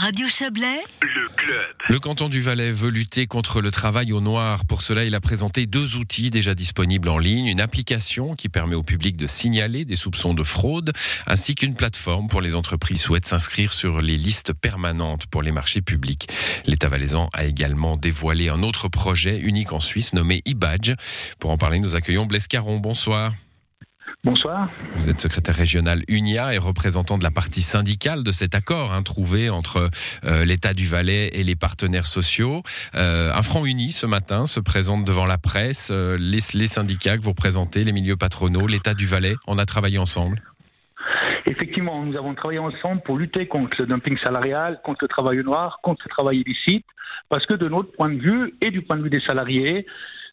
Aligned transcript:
Radio 0.00 0.28
Chablais, 0.28 0.82
le 1.02 1.28
club. 1.36 1.66
Le 1.90 2.00
canton 2.00 2.30
du 2.30 2.40
Valais 2.40 2.72
veut 2.72 2.88
lutter 2.88 3.26
contre 3.26 3.60
le 3.60 3.70
travail 3.70 4.14
au 4.14 4.22
noir. 4.22 4.64
Pour 4.64 4.80
cela, 4.80 5.04
il 5.04 5.14
a 5.14 5.20
présenté 5.20 5.66
deux 5.66 5.98
outils 5.98 6.30
déjà 6.30 6.54
disponibles 6.54 7.10
en 7.10 7.18
ligne. 7.18 7.44
Une 7.44 7.60
application 7.60 8.34
qui 8.34 8.48
permet 8.48 8.74
au 8.74 8.82
public 8.82 9.18
de 9.18 9.26
signaler 9.26 9.84
des 9.84 9.96
soupçons 9.96 10.32
de 10.32 10.42
fraude, 10.42 10.92
ainsi 11.26 11.54
qu'une 11.54 11.74
plateforme 11.74 12.28
pour 12.28 12.40
les 12.40 12.54
entreprises 12.54 13.02
souhaitent 13.02 13.26
s'inscrire 13.26 13.74
sur 13.74 14.00
les 14.00 14.16
listes 14.16 14.54
permanentes 14.54 15.26
pour 15.26 15.42
les 15.42 15.52
marchés 15.52 15.82
publics. 15.82 16.30
L'État 16.64 16.88
valaisan 16.88 17.28
a 17.34 17.44
également 17.44 17.98
dévoilé 17.98 18.48
un 18.48 18.62
autre 18.62 18.88
projet 18.88 19.38
unique 19.38 19.74
en 19.74 19.80
Suisse 19.80 20.14
nommé 20.14 20.40
e-badge. 20.48 20.94
Pour 21.38 21.50
en 21.50 21.58
parler, 21.58 21.78
nous 21.78 21.94
accueillons 21.94 22.24
Blaise 22.24 22.48
Caron. 22.48 22.78
Bonsoir. 22.78 23.34
Bonsoir. 24.22 24.68
Vous 24.96 25.08
êtes 25.08 25.18
secrétaire 25.18 25.54
régional 25.54 26.00
UNIA 26.06 26.52
et 26.52 26.58
représentant 26.58 27.16
de 27.16 27.22
la 27.22 27.30
partie 27.30 27.62
syndicale 27.62 28.22
de 28.22 28.30
cet 28.32 28.54
accord 28.54 28.92
hein, 28.92 29.02
trouvé 29.02 29.48
entre 29.48 29.88
euh, 30.26 30.44
l'État 30.44 30.74
du 30.74 30.84
Valais 30.84 31.28
et 31.32 31.42
les 31.42 31.56
partenaires 31.56 32.04
sociaux. 32.04 32.62
Euh, 32.94 33.32
un 33.32 33.40
front 33.40 33.64
uni 33.64 33.92
ce 33.92 34.04
matin 34.04 34.46
se 34.46 34.60
présente 34.60 35.06
devant 35.06 35.24
la 35.24 35.38
presse. 35.38 35.88
Euh, 35.90 36.18
les, 36.18 36.40
les, 36.52 36.66
syndicats 36.66 37.16
que 37.16 37.22
vous 37.22 37.30
représentez, 37.30 37.82
les 37.82 37.92
milieux 37.92 38.16
patronaux, 38.16 38.66
l'État 38.66 38.92
du 38.92 39.06
Valais, 39.06 39.36
on 39.46 39.56
a 39.56 39.64
travaillé 39.64 39.96
ensemble 39.96 40.42
Effectivement, 41.46 42.04
nous 42.04 42.16
avons 42.18 42.34
travaillé 42.34 42.58
ensemble 42.58 43.00
pour 43.00 43.16
lutter 43.16 43.48
contre 43.48 43.74
le 43.78 43.86
dumping 43.86 44.18
salarial, 44.22 44.80
contre 44.84 45.04
le 45.04 45.08
travail 45.08 45.38
noir, 45.42 45.80
contre 45.82 46.02
le 46.04 46.10
travail 46.10 46.44
illicite, 46.46 46.84
parce 47.30 47.46
que 47.46 47.54
de 47.54 47.68
notre 47.68 47.90
point 47.92 48.10
de 48.10 48.20
vue 48.20 48.54
et 48.60 48.70
du 48.70 48.82
point 48.82 48.98
de 48.98 49.02
vue 49.02 49.10
des 49.10 49.22
salariés, 49.26 49.86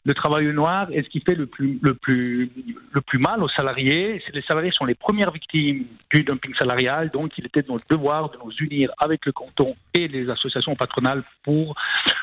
le 0.08 0.14
travail 0.14 0.46
noir 0.54 0.88
est 0.90 1.02
ce 1.02 1.08
qui 1.10 1.20
fait 1.20 1.34
le 1.34 1.44
plus, 1.44 1.78
le 1.82 1.92
plus, 1.92 2.50
le 2.92 3.00
plus 3.02 3.18
mal 3.18 3.42
aux 3.42 3.48
salariés. 3.50 4.22
Les 4.32 4.42
salariés 4.42 4.72
sont 4.72 4.86
les 4.86 4.94
premières 4.94 5.30
victimes 5.30 5.84
du 6.12 6.24
dumping 6.24 6.54
salarial, 6.58 7.10
donc 7.10 7.36
il 7.36 7.44
était 7.44 7.60
de 7.60 7.70
notre 7.70 7.86
devoir 7.90 8.30
de 8.30 8.38
nous 8.42 8.52
unir 8.60 8.90
avec 8.98 9.26
le 9.26 9.32
canton 9.32 9.74
et 9.92 10.08
les 10.08 10.30
associations 10.30 10.74
patronales 10.76 11.22
pour 11.44 11.74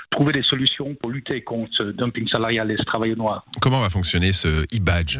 trouver 0.09 0.34
des 0.34 0.41
solutions 0.41 0.95
pour 0.95 1.11
lutter 1.11 1.44
contre 1.44 1.72
ce 1.73 1.83
dumping 1.83 2.27
salarial 2.27 2.72
et 2.72 2.77
ce 2.77 2.83
travail 2.83 3.16
noir. 3.16 3.45
Comment 3.61 3.81
va 3.81 3.92
fonctionner 3.92 4.31
ce 4.31 4.64
e-badge? 4.75 5.20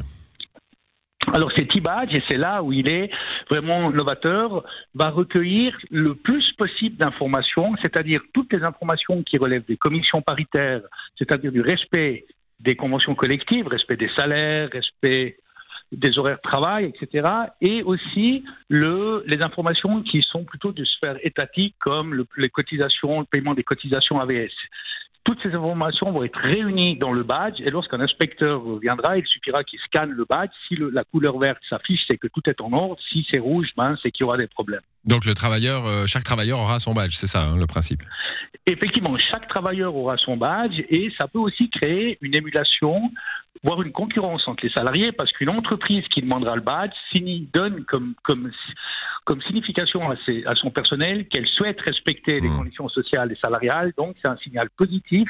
Alors 1.34 1.52
cet 1.56 1.76
e-badge, 1.76 2.18
et 2.18 2.24
c'est 2.28 2.38
là 2.38 2.64
où 2.64 2.74
il 2.74 2.90
est 2.90 3.12
vraiment 3.50 3.92
novateur, 3.92 4.64
va 4.96 5.10
recueillir 5.10 5.76
le 5.92 6.16
plus 6.16 6.52
possible 6.54 6.98
d'informations, 6.98 7.76
c'est-à-dire 7.84 8.22
toutes 8.34 8.52
les 8.54 8.64
informations 8.64 9.22
qui 9.22 9.38
relèvent 9.38 9.66
des 9.68 9.78
commissions 9.78 10.22
paritaires, 10.24 10.82
c'est-à-dire 11.18 11.52
du 11.52 11.62
respect 11.62 12.26
des 12.60 12.76
conventions 12.76 13.16
collectives, 13.16 13.68
respect 13.68 13.98
des 13.98 14.10
salaires, 14.16 14.70
respect 14.72 15.38
des 15.92 16.18
horaires 16.18 16.38
de 16.44 16.50
travail, 16.50 16.86
etc. 16.86 17.28
Et 17.62 17.84
aussi 17.84 18.44
le, 18.70 19.24
les 19.28 19.42
informations 19.44 20.02
qui 20.02 20.22
sont 20.22 20.44
plutôt 20.44 20.72
de 20.72 20.84
sphère 20.84 21.18
étatique, 21.24 21.76
comme 21.80 22.14
le, 22.14 22.26
les 22.38 22.50
cotisations, 22.50 23.20
le 23.20 23.26
paiement 23.26 23.54
des 23.54 23.64
cotisations 23.64 24.20
AVS. 24.20 24.52
Toutes 25.26 25.42
ces 25.42 25.54
informations 25.54 26.12
vont 26.12 26.24
être 26.24 26.40
réunies 26.40 26.98
dans 26.98 27.12
le 27.12 27.24
badge 27.24 27.60
et 27.60 27.70
lorsqu'un 27.72 28.00
inspecteur 28.00 28.62
viendra, 28.80 29.18
il 29.18 29.26
suffira 29.26 29.64
qu'il 29.64 29.80
scanne 29.80 30.12
le 30.12 30.24
badge. 30.24 30.52
Si 30.68 30.76
le, 30.76 30.90
la 30.92 31.04
couleur 31.04 31.38
verte 31.40 31.58
s'affiche, 31.70 32.02
c'est 32.10 32.18
que 32.18 32.28
tout 32.28 32.42
est 32.48 32.62
en 32.62 32.72
ordre. 32.72 32.98
Si 33.12 33.26
c'est 33.34 33.40
rouge, 33.40 33.68
ben, 33.76 33.98
c'est 34.02 34.12
qu'il 34.12 34.24
y 34.24 34.28
aura 34.28 34.38
des 34.38 34.48
problèmes. 34.48 34.82
Donc 35.04 35.26
le 35.26 35.34
travailleur, 35.34 35.86
euh, 35.86 36.06
chaque 36.06 36.24
travailleur 36.24 36.60
aura 36.60 36.80
son 36.80 36.94
badge, 36.94 37.14
c'est 37.16 37.28
ça 37.28 37.44
hein, 37.44 37.58
le 37.58 37.66
principe 37.66 38.04
Effectivement, 38.68 39.16
chaque 39.18 39.48
travailleur 39.48 39.96
aura 39.96 40.18
son 40.18 40.38
badge 40.38 40.80
et 40.90 41.12
ça 41.20 41.28
peut 41.28 41.40
aussi 41.40 41.70
créer 41.70 42.18
une 42.22 42.36
émulation, 42.36 43.12
voire 43.64 43.82
une 43.84 43.92
concurrence 43.92 44.48
entre 44.48 44.66
les 44.66 44.72
salariés 44.72 45.12
parce 45.12 45.32
qu'une 45.34 45.50
entreprise 45.50 46.04
qui 46.10 46.22
demandera 46.22 46.56
le 46.56 46.62
badge 46.62 46.94
donne 47.54 47.84
comme, 47.86 48.14
comme 48.24 48.52
comme 49.26 49.42
signification 49.42 50.10
à, 50.10 50.16
ses, 50.26 50.46
à 50.46 50.56
son 50.56 50.70
personnel 50.70 51.28
qu'elle 51.28 51.48
souhaite 51.48 51.82
respecter 51.82 52.40
les 52.40 52.48
mmh. 52.48 52.58
conditions 52.58 52.90
sociales 52.90 53.32
et 53.32 53.36
salariales. 53.36 53.92
Donc, 53.98 54.16
c'est 54.24 54.30
un 54.30 54.38
signal 54.38 54.70
positif 54.78 55.30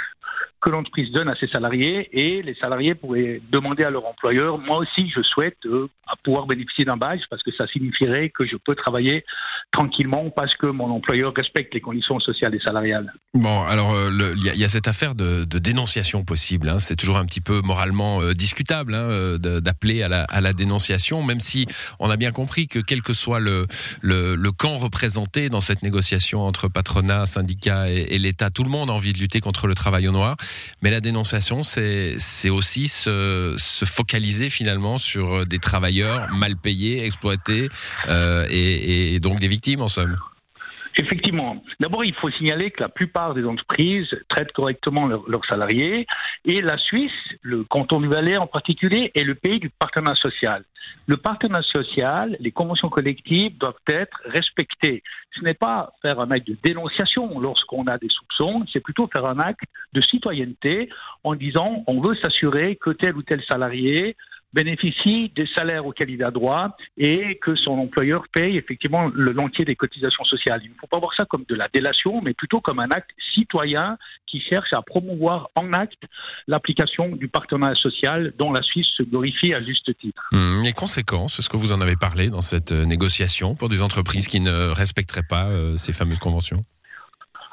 que 0.66 0.72
l'entreprise 0.72 1.12
donne 1.12 1.30
à 1.30 1.36
ses 1.36 1.48
salariés 1.48 2.10
et 2.12 2.42
les 2.42 2.56
salariés 2.56 2.96
pourraient 2.96 3.40
demander 3.52 3.84
à 3.84 3.92
leur 3.92 4.06
employeur, 4.08 4.58
moi 4.58 4.80
aussi 4.80 5.12
je 5.16 5.22
souhaite 5.22 5.58
euh, 5.66 5.88
pouvoir 6.24 6.48
bénéficier 6.48 6.86
d'un 6.86 6.98
badge 6.98 7.22
parce 7.30 7.44
que 7.44 7.52
ça 7.56 7.68
signifierait 7.68 8.32
que 8.32 8.48
je 8.48 8.56
peux 8.58 8.74
travailler 8.74 9.24
tranquillement 9.72 10.32
parce 10.32 10.56
que 10.56 10.66
mon 10.66 10.90
employeur 10.90 11.34
respecte 11.36 11.74
les 11.76 11.82
conditions 11.82 12.20
sociales 12.20 12.56
et 12.56 12.60
salariales. 12.60 13.14
Bon, 13.36 13.62
alors 13.66 13.94
euh, 13.94 14.10
il 14.38 14.60
y, 14.60 14.64
a 14.64 14.68
cette 14.68 14.88
affaire 14.88 15.14
de, 15.16 15.44
dénonciation 15.44 16.24
possible. 16.24 16.70
Hein. 16.70 16.80
C'est 16.80 16.96
toujours 16.96 17.18
un 17.18 17.26
petit 17.26 17.42
peu 17.42 17.62
moralement 17.62 18.22
euh, 18.22 18.34
discutable 18.34 18.96
hein, 18.96 19.38
d'appeler 19.40 20.02
à 20.02 20.42
la, 20.42 20.54
dénonciation, 20.54 21.22
même 21.22 21.42
si 21.42 21.68
on 22.00 22.10
a 22.10 22.18
bien 22.18 22.32
compris 22.32 22.68
que 22.68 22.80
quel 22.80 23.02
que 23.04 23.14
soit 23.14 23.40
le, 23.40 23.68
camp 24.58 24.78
représenté 24.78 25.50
dans 25.50 25.62
cette 25.62 25.84
négociation 25.84 26.42
entre 26.42 26.70
patronat, 26.70 27.26
syndicats 27.26 27.92
et, 27.92 28.16
et 28.16 28.20
l'État, 28.20 28.50
tout 28.50 28.64
le 28.64 28.70
monde 28.70 28.90
a 28.90 28.94
envie 28.94 29.14
de 29.14 29.20
lutter 29.20 29.42
contre 29.42 29.68
le 29.68 29.76
travail 29.76 30.08
au 30.08 30.12
noir. 30.12 30.38
Mais 30.82 30.92
la 30.92 31.02
dénonciation, 31.02 31.64
c'est 31.64 32.50
aussi 32.50 32.88
se, 32.88 33.56
se, 33.58 33.86
focaliser 33.86 34.50
finalement 34.50 34.98
sur 34.98 35.46
des 35.46 35.60
travailleurs 35.60 36.30
mal 36.32 36.56
payés, 36.56 37.06
exploités 37.06 37.70
euh, 38.08 38.48
et, 38.50 39.16
et 39.16 39.20
donc 39.20 39.40
des 39.40 39.48
victimes 39.48 39.82
en 39.82 39.88
somme. 39.88 40.18
Effectivement. 40.98 41.62
D'abord, 41.82 42.06
il 42.06 42.14
faut 42.16 42.30
signaler 42.30 42.72
que 42.72 42.82
la 42.82 42.90
plupart 42.90 43.34
des 43.34 43.44
entreprises 43.44 44.08
traitent 44.30 44.54
correctement 44.54 45.08
leurs 45.08 45.46
salariés 45.46 46.08
et 46.46 46.62
la 46.62 46.78
Suisse, 46.78 47.12
le 47.42 47.66
canton 47.66 48.00
du 48.00 48.08
Valais 48.08 48.38
en 48.38 48.48
particulier, 48.48 49.12
est 49.14 49.24
le 49.24 49.36
pays 49.36 49.60
du 49.60 49.70
partenariat 49.70 50.16
social. 50.16 50.64
Le 51.08 51.18
partenariat 51.18 51.68
social, 51.68 52.38
les 52.40 52.52
conventions 52.52 52.90
collectives 52.90 53.58
doivent 53.58 53.74
être 53.90 54.18
respectées. 54.26 55.04
Ce 55.32 55.42
n'est 55.42 55.54
pas 55.54 55.92
faire 56.02 56.20
un 56.22 56.32
acte 56.32 56.48
de 56.48 56.58
dénonciation 56.64 57.40
lorsqu'on 57.40 57.86
a 57.88 57.98
des 57.98 58.10
soupçons, 58.10 58.64
c'est 58.72 58.80
plutôt 58.80 59.10
faire 59.14 59.26
un 59.26 59.40
acte 59.40 59.66
de 59.92 60.00
citoyenneté 60.00 60.90
en 61.26 61.36
disant 61.36 61.84
on 61.88 62.00
veut 62.00 62.16
s'assurer 62.24 62.78
que 62.78 62.92
tel 62.92 63.18
ou 63.18 63.22
tel 63.22 63.44
salarié 63.50 64.16
bénéficie 64.56 65.32
des 65.36 65.48
salaires 65.56 65.86
auxquels 65.86 66.10
il 66.10 66.24
a 66.24 66.32
droit 66.32 66.78
et 66.98 67.38
que 67.42 67.56
son 67.56 67.74
employeur 67.74 68.24
paye 68.34 68.58
effectivement 68.58 69.12
l'entier 69.14 69.66
des 69.66 69.76
cotisations 69.76 70.24
sociales. 70.24 70.62
Il 70.64 70.70
ne 70.70 70.76
faut 70.80 70.88
pas 70.88 71.00
voir 71.00 71.14
ça 71.16 71.26
comme 71.26 71.44
de 71.48 71.56
la 71.56 71.68
délation, 71.74 72.22
mais 72.22 72.34
plutôt 72.34 72.62
comme 72.62 72.80
un 72.80 72.90
acte 72.90 73.12
citoyen 73.36 73.98
qui 74.26 74.40
cherche 74.40 74.70
à 74.74 74.82
promouvoir 74.82 75.50
en 75.56 75.74
acte 75.74 76.04
l'application 76.48 77.16
du 77.16 77.28
partenariat 77.28 77.76
social 77.76 78.34
dont 78.40 78.54
la 78.54 78.62
Suisse 78.64 78.88
se 78.98 79.04
glorifie 79.04 79.54
à 79.54 79.62
juste 79.62 79.96
titre. 80.00 80.24
Mmh, 80.32 80.62
les 80.64 80.74
conséquences, 80.74 81.38
est-ce 81.38 81.50
que 81.50 81.58
vous 81.58 81.74
en 81.74 81.82
avez 81.82 81.98
parlé 81.98 82.30
dans 82.30 82.42
cette 82.42 82.72
euh, 82.72 82.86
négociation 82.86 83.56
pour 83.56 83.68
des 83.68 83.82
entreprises 83.82 84.28
qui 84.28 84.40
ne 84.40 84.70
respecteraient 84.70 85.28
pas 85.30 85.48
euh, 85.48 85.76
ces 85.76 85.92
fameuses 85.92 86.20
conventions? 86.20 86.64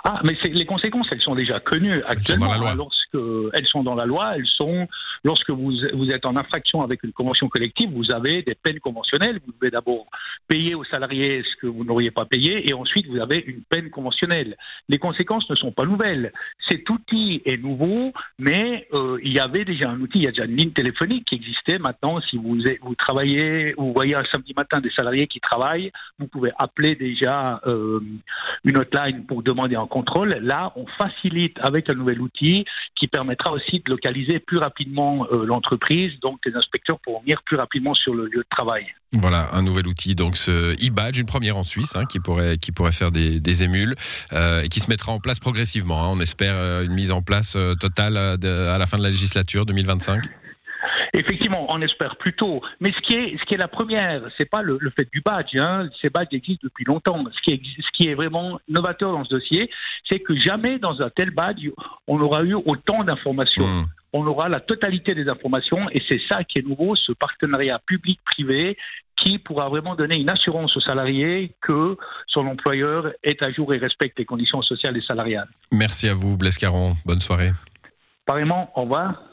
Ah, 0.05 0.21
mais 0.25 0.37
les 0.45 0.67
conséquences, 0.67 1.07
elles 1.13 1.23
sont 1.23 1.37
déjà 1.37 1.61
connues 1.61 2.03
actuellement. 2.05 2.55
Elles 2.55 2.77
lorsque 2.77 3.17
elles 3.55 3.67
sont 3.67 3.85
dans 3.85 3.95
la 3.95 4.05
loi, 4.05 4.37
elles 4.37 4.49
sont 4.49 4.89
lorsque 5.25 5.51
vous, 5.51 5.73
vous 5.95 6.11
êtes 6.11 6.27
en 6.27 6.37
infraction 6.37 6.83
avec 6.83 7.03
une 7.03 7.13
convention 7.13 7.49
collective, 7.49 7.91
vous 7.93 8.13
avez 8.13 8.43
des 8.43 8.55
peines 8.55 8.81
conventionnelles. 8.81 9.41
Vous 9.47 9.53
devez 9.53 9.71
d'abord 9.71 10.07
payer 10.49 10.75
aux 10.75 10.85
salariés 10.85 11.43
ce 11.43 11.57
que 11.61 11.67
vous 11.67 11.85
n'auriez 11.85 12.11
pas 12.11 12.25
payé, 12.25 12.69
et 12.69 12.75
ensuite 12.75 13.07
vous 13.07 13.19
avez 13.19 13.43
une 13.47 13.63
peine 13.63 13.91
conventionnelle. 13.91 14.57
Les 14.89 14.99
conséquences 14.99 15.49
ne 15.51 15.55
sont 15.55 15.73
pas 15.73 15.85
nouvelles. 15.85 16.33
Cet 16.69 16.89
outil 16.91 17.43
est 17.45 17.57
nouveau, 17.57 18.13
mais 18.39 18.87
euh, 18.93 19.19
il 19.23 19.33
y 19.33 19.39
avait 19.39 19.65
déjà 19.65 19.91
un 19.91 20.01
outil, 20.01 20.19
il 20.19 20.25
y 20.25 20.29
a 20.29 20.33
déjà 20.33 20.45
une 20.45 20.57
ligne 20.57 20.73
téléphonique 20.73 21.27
qui 21.27 21.37
existait. 21.37 21.79
Maintenant, 21.79 22.21
si 22.21 22.37
vous, 22.37 22.59
travaillez, 22.97 23.75
vous 23.77 23.93
voyez 23.93 24.15
un 24.15 24.25
samedi 24.33 24.53
matin 24.57 24.81
des 24.81 24.91
salariés 24.91 25.27
qui 25.27 25.41
travaillent, 25.41 25.93
vous 26.19 26.27
pouvez 26.27 26.51
appeler 26.59 26.95
déjà 26.95 27.61
euh, 27.67 28.01
une 28.65 28.79
hotline 28.79 29.25
pour 29.27 29.43
demander 29.43 29.77
un 29.77 29.87
contrôle. 29.87 30.31
Là, 30.43 30.73
on 30.77 30.87
facilite 30.87 31.57
avec 31.63 31.91
un 31.91 31.95
nouvel 31.95 32.21
outil 32.21 32.65
qui 32.95 33.07
permettra 33.09 33.53
aussi 33.53 33.83
de 33.85 33.91
localiser 33.91 34.39
plus 34.39 34.59
rapidement 34.59 35.12
euh, 35.21 35.45
l'entreprise. 35.45 36.13
Donc, 36.21 36.41
les 36.47 36.55
inspecteurs 36.55 36.99
pourront 37.01 37.21
venir 37.21 37.43
plus 37.45 37.57
rapidement 37.57 37.95
sur 37.95 38.15
le 38.15 38.27
lieu 38.27 38.39
de 38.39 38.47
travail. 38.51 38.87
Voilà, 39.13 39.49
un 39.53 39.63
nouvel 39.63 39.87
outil, 39.87 40.15
donc 40.15 40.37
ce 40.37 40.73
e-badge, 40.75 41.19
une 41.19 41.27
première 41.27 41.57
en 41.57 41.65
Suisse, 41.65 41.95
hein, 41.97 42.07
qui 42.07 42.19
pourrait 42.19 42.57
qui 42.57 42.73
pourrait 42.73 42.93
faire 42.93 43.11
des, 43.13 43.41
des 43.41 43.63
émules, 43.63 43.95
euh, 44.33 44.63
et 44.63 44.69
qui 44.69 44.81
se 44.81 44.91
mettra 44.91 45.13
en 45.13 45.19
place 45.19 45.39
progressivement. 45.39 46.03
Hein. 46.03 46.09
On 46.13 46.21
espère 46.21 46.55
euh, 46.57 46.85
une 46.85 46.95
mise 46.95 47.13
en 47.13 47.21
place 47.21 47.57
totale 47.79 48.17
à 48.17 48.79
la 48.79 48.87
fin 48.87 48.97
de 48.97 49.03
la 49.03 49.11
législature 49.11 49.67
2025. 49.67 50.23
Effectivement, 51.15 51.67
on 51.69 51.83
espère 51.83 52.17
plutôt. 52.17 52.63
Mais 52.81 52.91
ce 52.93 53.01
qui 53.03 53.17
est, 53.17 53.37
ce 53.39 53.45
qui 53.45 53.55
est 53.55 53.59
la 53.59 53.69
première, 53.69 54.23
c'est 54.39 54.49
pas 54.49 54.63
le, 54.63 54.79
le, 54.81 54.91
fait 54.91 55.07
du 55.13 55.21
badge. 55.21 55.55
Hein. 55.59 55.89
Ces 56.01 56.09
badges 56.09 56.33
existent 56.33 56.63
depuis 56.65 56.85
longtemps. 56.85 57.23
Ce 57.31 57.41
qui, 57.43 57.53
est, 57.53 57.61
ce 57.83 57.89
qui 57.93 58.09
est 58.09 58.15
vraiment 58.15 58.59
novateur 58.69 59.13
dans 59.13 59.23
ce 59.25 59.29
dossier, 59.29 59.71
c'est 60.11 60.21
que 60.21 60.35
jamais 60.35 60.79
dans 60.79 61.03
un 61.03 61.11
tel 61.11 61.31
badge, 61.31 61.69
on 62.07 62.19
aura 62.19 62.43
eu 62.45 62.55
autant 62.55 63.05
d'informations. 63.05 63.67
Mmh. 63.67 63.87
On 64.13 64.27
aura 64.27 64.49
la 64.49 64.61
totalité 64.61 65.15
des 65.15 65.29
informations 65.29 65.89
et 65.91 66.03
c'est 66.09 66.21
ça 66.31 66.45
qui 66.45 66.59
est 66.59 66.67
nouveau, 66.67 66.95
ce 66.97 67.13
partenariat 67.13 67.81
public-privé 67.87 68.77
qui 69.17 69.39
pourra 69.39 69.69
vraiment 69.69 69.95
donner 69.95 70.19
une 70.19 70.31
assurance 70.31 70.77
aux 70.77 70.81
salariés 70.81 71.55
que 71.61 71.97
son 72.27 72.47
employeur 72.47 73.13
est 73.23 73.45
à 73.45 73.51
jour 73.51 73.73
et 73.73 73.79
respecte 73.79 74.19
les 74.19 74.25
conditions 74.25 74.63
sociales 74.63 74.97
et 74.97 75.03
salariales. 75.03 75.49
Merci 75.71 76.09
à 76.09 76.15
vous, 76.15 76.37
Blaise 76.37 76.59
Caron. 76.59 76.95
Bonne 77.07 77.21
soirée. 77.21 77.51
Pareillement, 78.27 78.71
au 78.77 78.83
revoir. 78.83 79.23